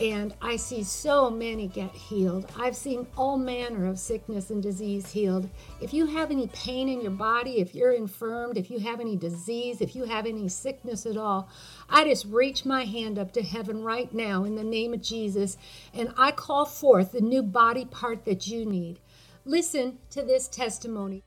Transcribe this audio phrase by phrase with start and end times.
[0.00, 2.50] and I see so many get healed.
[2.58, 5.48] I've seen all manner of sickness and disease healed.
[5.80, 9.16] If you have any pain in your body, if you're infirmed, if you have any
[9.16, 11.48] disease, if you have any sickness at all,
[11.90, 15.58] I just reach my hand up to heaven right now in the name of Jesus
[15.92, 18.98] and I call forth the new body part that you need.
[19.44, 21.22] Listen to this testimony.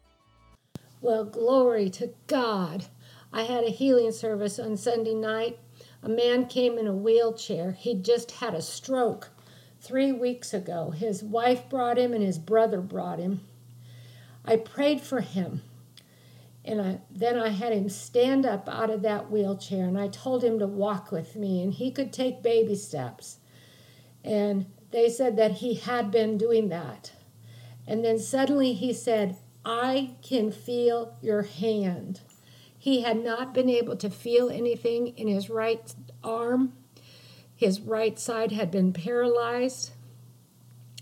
[1.01, 2.85] Well, glory to God.
[3.31, 5.59] I had a healing service on Sunday night
[6.05, 7.71] a man came in a wheelchair.
[7.71, 9.29] He'd just had a stroke
[9.81, 10.91] three weeks ago.
[10.91, 13.41] His wife brought him and his brother brought him.
[14.45, 15.63] I prayed for him.
[16.63, 20.43] And I, then I had him stand up out of that wheelchair and I told
[20.43, 23.37] him to walk with me and he could take baby steps.
[24.23, 27.13] And they said that he had been doing that.
[27.87, 32.21] And then suddenly he said, I can feel your hand.
[32.77, 36.73] He had not been able to feel anything in his right arm.
[37.55, 39.91] His right side had been paralyzed,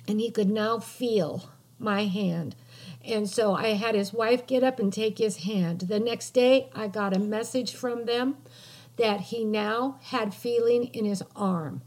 [0.08, 1.50] and he could now feel
[1.80, 2.56] my hand.
[3.04, 5.82] And so I had his wife get up and take his hand.
[5.82, 8.38] The next day, I got a message from them
[8.96, 11.82] that he now had feeling in his arm.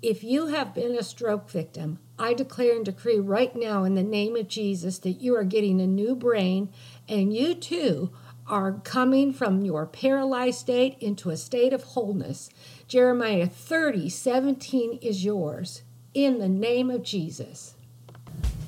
[0.00, 4.02] If you have been a stroke victim, I declare and decree right now in the
[4.04, 6.70] name of Jesus that you are getting a new brain
[7.08, 8.12] and you too
[8.48, 12.50] are coming from your paralyzed state into a state of wholeness.
[12.86, 15.82] Jeremiah 30 17 is yours
[16.14, 17.74] in the name of Jesus.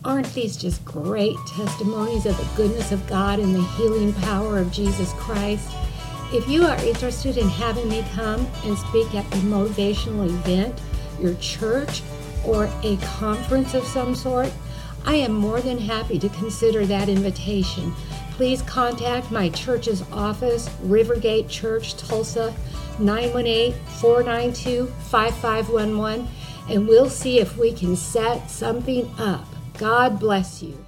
[0.05, 4.73] Aren't these just great testimonies of the goodness of God and the healing power of
[4.73, 5.69] Jesus Christ?
[6.33, 10.81] If you are interested in having me come and speak at a motivational event,
[11.21, 12.03] your church,
[12.47, 14.51] or a conference of some sort,
[15.05, 17.95] I am more than happy to consider that invitation
[18.41, 22.55] please contact my church's office, Rivergate Church, Tulsa,
[22.99, 26.27] 918 492 5511,
[26.71, 29.45] and we'll see if we can set something up.
[29.77, 30.83] God bless you.